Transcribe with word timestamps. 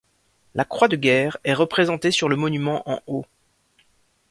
La 0.55 0.65
Croix 0.65 0.87
de 0.87 0.95
guerre 0.95 1.37
est 1.43 1.53
représentée 1.53 2.09
sur 2.09 2.27
le 2.27 2.35
monument, 2.35 2.81
en 2.89 3.03
haut. 3.05 3.27